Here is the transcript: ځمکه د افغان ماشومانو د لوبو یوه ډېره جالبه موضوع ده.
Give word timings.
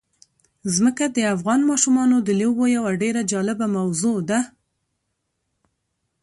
ځمکه 0.75 1.05
د 1.15 1.17
افغان 1.35 1.59
ماشومانو 1.69 2.17
د 2.21 2.29
لوبو 2.41 2.63
یوه 2.75 2.91
ډېره 3.01 3.21
جالبه 3.31 3.65
موضوع 3.77 4.17
ده. 4.29 4.39